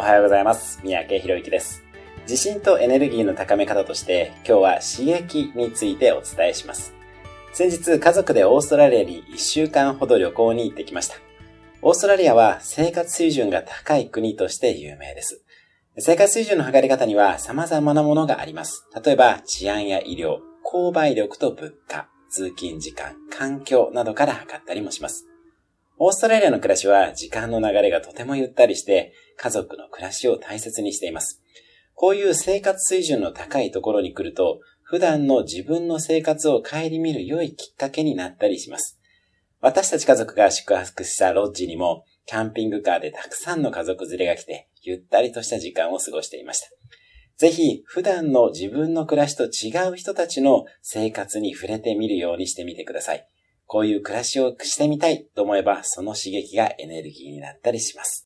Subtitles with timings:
[0.00, 0.78] おはようございます。
[0.84, 1.82] 三宅博之です。
[2.20, 6.94] 自信とエネルギーの高め方として、今日は刺激についてお伝えします。
[7.52, 11.16] 先日、家族でオーストラリアに1週間ほど旅行に行ってきました。
[11.82, 15.42] オーストラリアは生活水準が高い国として有名です。
[15.98, 18.86] 生活水準の測り方には様々なものがあります。
[19.04, 25.26] 例えば、治安や医療、購買力と物価、通勤時間、環境などから測ったりもします。
[26.00, 31.42] オーストラリアの暮らしは時間の流れがとてもゆったりして、家族の暮らしを大切にしています。
[31.94, 39.00] こういう生活水準の高いところに来ると、普段の自分の生活を顧みる良いきっかけになったりします。
[39.60, 46.68] 私たち家族が宿泊したロッジにも、キャンピングカーでたくさんの家族連れが来て、ゆったりとした時間を過ごしていました。
[47.38, 53.26] ぜひ、普段の自分の暮らしと違う人たちの生活に触れてみるようにしてみてください。
[53.68, 58.16] こういう暮らしをしてみたいと思えば、その刺激がエネルギーになったりします。